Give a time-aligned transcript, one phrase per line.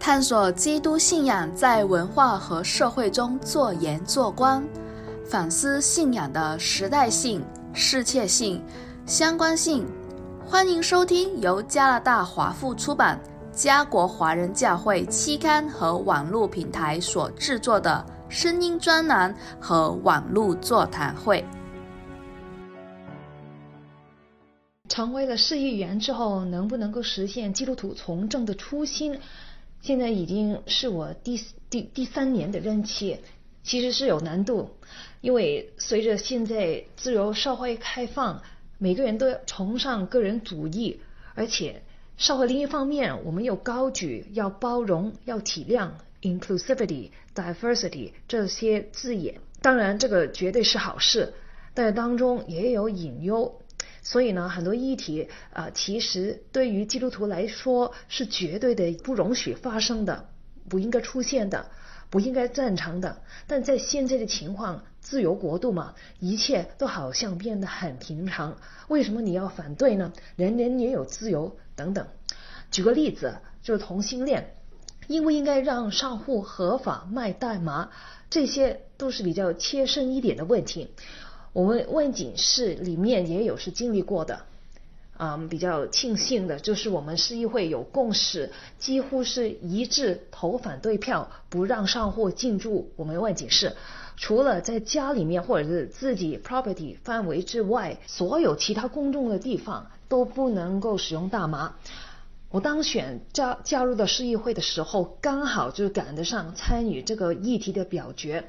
[0.00, 4.64] 探索基督信仰在文化和社会中做盐做光，
[5.28, 7.44] 反思信仰的时代性、
[7.74, 8.62] 世切性、
[9.06, 9.84] 相关性。
[10.46, 13.20] 欢迎收听由加拿大华富出版、
[13.52, 21.44] 加国华人教会期刊和网络平台所制作的声音专栏和网络座谈会。
[24.88, 29.18] 成为了市议员之后，能不能够实现基督徒从政的初心？
[29.80, 31.40] 现在已经是我第
[31.70, 33.18] 第第三年的任期，
[33.62, 34.70] 其实是有难度，
[35.20, 38.42] 因为随着现在自由社会开放，
[38.78, 41.00] 每个人都要崇尚个人主义，
[41.34, 41.82] 而且
[42.16, 45.90] 社会另一方面，我们又高举要包容、要体谅
[46.22, 49.40] （inclusivity、diversity） 这些字眼。
[49.62, 51.34] 当然，这个绝对是好事，
[51.74, 53.60] 但当中也有隐忧。
[54.08, 60.30] 所以呢，很多议题啊，其实对于基督徒来说是绝对的不容许发生的，
[60.66, 61.66] 不应该出现的，
[62.08, 63.20] 不应该赞成的。
[63.46, 68.56] 但在现在的情况，自由国度嘛，一切都好像变得很平常。
[68.88, 70.10] 为什么你要反对呢？
[70.36, 72.06] 人人也有自由等等。
[72.70, 74.54] 举个例子，就是同性恋，
[75.08, 77.90] 应不应该让商户合法卖大麻？
[78.30, 80.94] 这些都是比较切身一点的问题。
[81.52, 84.42] 我们问警室里面也有是经历过的，
[85.16, 93.74] 啊，比较庆幸的就是我们市议会有共识，几乎是一致投反对票，不让上户进驻我们问警室，
[94.16, 101.74] 除了在家里面或者是自己 property 范围之外，所有其他公众的地方都不能够使用大麻。
[102.50, 108.48] 我当选加加入到市议会的时候，刚好就赶得上参与这个议题的表决。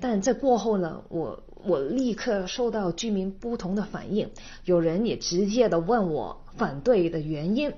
[0.00, 4.30] 但在过后呢，我我立刻受到居民不同的反应，
[4.64, 7.72] 有人也直接的问我反对的原因。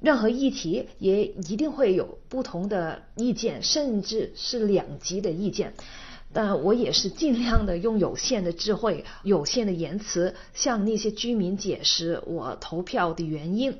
[0.00, 5.72] 任何议题也一定会有不同的意见，甚至是两极的意见。
[6.34, 13.78] 但我也是尽量的用有限的智慧、有限的言辞向那些居民解释我投票的原因。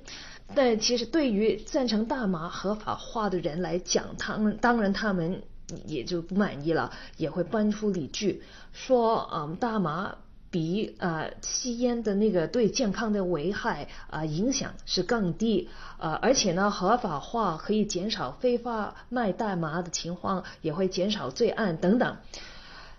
[0.54, 5.42] 但其实对于赞成大麻合法化的人来讲，他们当然他们。
[5.86, 10.16] 也就不满意了，也会搬出理据说，嗯，大麻
[10.50, 15.68] 比呃吸烟的那个对健康的危害啊影响是更低，
[15.98, 22.16] 呃，而且呢，合法化可以减少非法卖大麻的情况，也会减少罪案等等。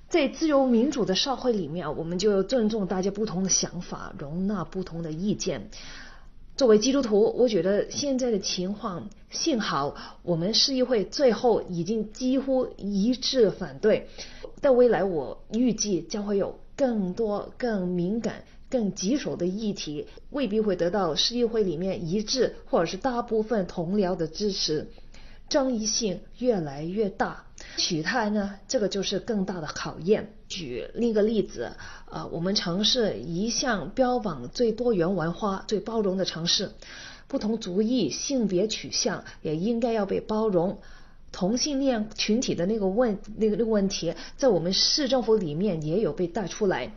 [0.09, 5.69] 在自由民主的社会里面，我们就尊重大家不同的想法，容纳不同的意见。
[6.55, 14.07] 作为基督徒，我觉得现在的情况，幸好我们市议会最后已经几乎一致反对。
[14.61, 24.87] 在未来，我预计将会有更多、更敏感、更棘手的议题，未必会得到市议会里面一致或者是大部分同僚的支持。
[25.49, 27.45] 争议性越来越大，
[27.77, 28.55] 取态呢？
[28.67, 30.33] 这个就是更大的考验。
[30.47, 31.71] 举另一个例子，
[32.09, 36.71] 呃，我们城市一向标榜最多元文化、最包容的城市，
[37.27, 40.79] 不同族裔、性别取向也应该要被包容。
[41.31, 46.93] 同性恋群体的那个问那个那个问题，在我们市政府里面也有被带出来。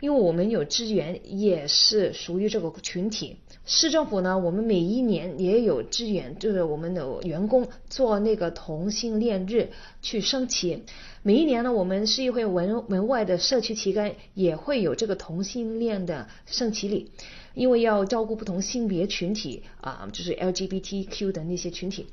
[0.00, 3.38] 因为我们有资源，也是属于这个群体。
[3.68, 10.84] 市政府呢，我们每一年也有支援，就是我们的员工做那个同性恋日去升旗。
[11.22, 17.10] 每一年呢，我们市议会门门外的社区旗杆也会有这个同性恋的升旗礼，
[17.54, 22.06] 因为要照顾不同性别群体啊，就是 LGBTQ 的那些群体。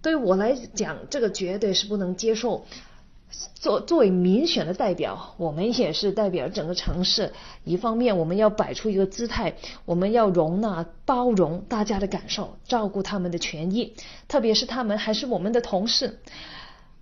[0.00, 2.66] 对我来讲，这个绝对是不能接受。
[3.54, 7.32] 作作为民选的代表，我们也是代表整个城市。
[7.64, 9.54] 一方面，我们要摆出一个姿态，
[9.84, 13.94] 我们要容纳、包容大家的感受，照顾他们的权益，
[14.28, 16.20] 特别是他们还是我们的同事。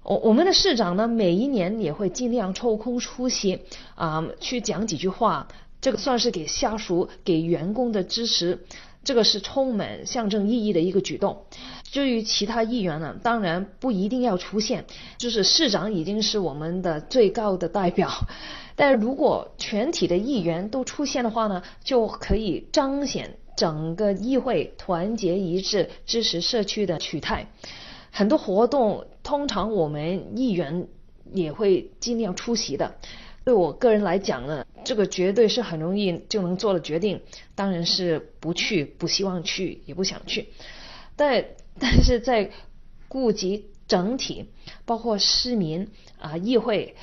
[0.03, 3.61] 我我们的市长呢，每一年也会尽量抽空出席
[3.95, 5.49] 啊，去讲几句话。
[5.81, 8.65] 这个算是给下属、给员工的支持，
[9.03, 11.43] 这个是充满象征意义的一个举动。
[11.93, 14.87] 至于其他议员呢，当然不一定要出现，
[15.19, 18.11] 就是市长已经是我们的最高的代表。
[18.75, 27.47] 但如果全体的议员都出现的话呢，就可以彰显整个议会团结一致支持社区的取态。
[28.11, 30.87] 很多活动，通常我们议员
[31.35, 32.95] 也会尽量出席的。
[33.45, 37.21] 对我个人来讲呢，这个绝对是很容易就能做的决定，
[37.55, 40.49] 当然是不去，不希望去，也不想去。
[41.15, 41.45] 但
[41.79, 42.51] 但是在
[43.09, 44.51] 顾及整体，
[44.85, 45.89] 包括市民
[46.19, 46.97] 啊、议会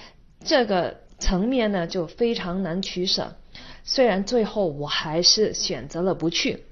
[0.43, 3.35] 这个层面呢，就非常难取舍。
[3.83, 6.63] 虽然最后我还是选择了不去，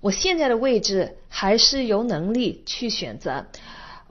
[0.00, 3.46] 我现在的位置还是有能力去选择。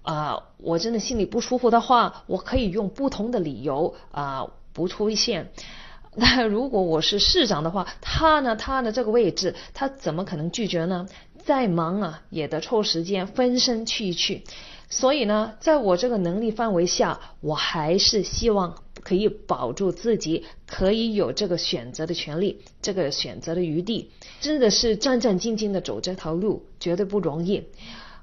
[0.04, 5.52] 啊，我真的心里不舒服的话，我可以用不同的理由啊不出现。
[6.16, 11.06] 那如果我是市长的话，他呢，他的这个位置，他怎么可能拒绝呢？
[11.48, 14.44] 再忙啊，也得抽时间分身去一去。
[14.90, 24.12] 所以呢，在我这个能力范围下，我还是希望可以保住自己，可以有这个选择的权利，这个选择的余地。
[24.42, 27.64] 真的是战战兢兢的走这条路，绝对不容易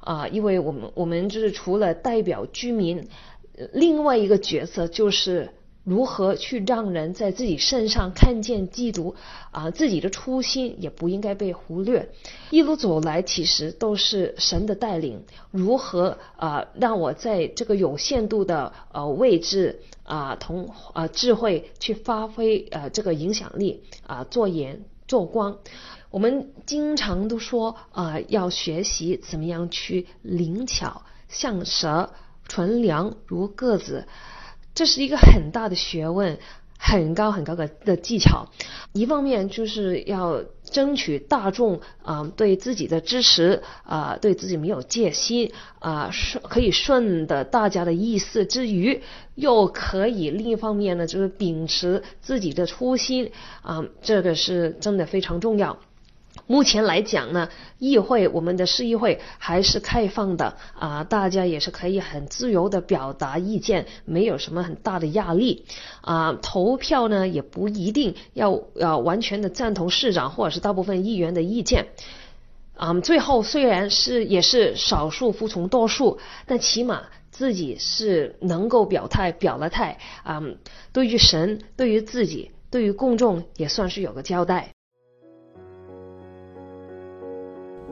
[0.00, 0.28] 啊！
[0.28, 3.08] 因为我们我们就是除了代表居民，
[3.72, 5.48] 另外一个角色就是。
[5.84, 9.14] 如何去让人在自己身上看见基督
[9.50, 9.70] 啊？
[9.70, 12.10] 自己的初心也不应该被忽略。
[12.50, 15.24] 一路走来，其实都是神的带领。
[15.50, 25.58] 如何啊，让我在这个有限度的呃位置啊，同啊智慧去发挥呃这个影响力啊，做盐做光。
[26.10, 32.10] 我们经常都说啊，要学习怎么样去灵巧，像蛇，
[32.48, 34.06] 纯良如鸽子。
[34.74, 36.38] 这是一个很大的学问，
[36.78, 38.48] 很高很高的的技巧。
[38.92, 49.02] 一方面就是要争取大众啊对自己的支持啊，对自己没有戒心啊，顺可以顺的大家的意思之余，
[49.34, 53.32] 又可以另一方面呢，就是秉持自己的初心
[53.62, 55.78] 啊，这个是真的非常重要。
[56.46, 57.48] 目前来讲呢，
[57.78, 65.64] 议会我们的市议会还是开放的啊，大家也是可以很自由的表达意见，没有什么很大的压力
[66.02, 66.36] 啊。
[66.42, 71.86] 投票呢也不一定要要完全的赞同市长或者是大部分议员的意见
[72.76, 72.92] 啊。
[73.00, 80.42] 最后虽然是也是少数服从多数，但起码自己是能够表态表了态啊。
[80.92, 84.73] 对于神，对于自己，对于公众也算是有个交代。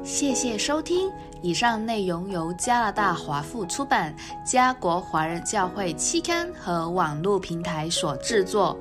[0.04, 1.10] 谢谢收听，
[1.42, 4.12] 以上内容由加拿大华富出版、
[4.44, 8.76] 加国华人教会期刊和网络平台所制作。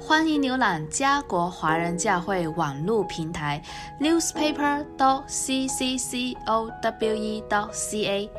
[0.00, 3.62] 欢迎浏览加国华人教会网络平台
[4.00, 8.30] newspaper dot c c c o w e dot c a。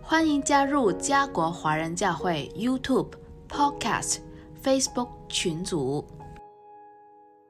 [0.00, 3.10] 欢迎加入加国华人教会 YouTube、
[3.50, 4.16] Podcast、
[4.64, 6.04] Facebook 群组。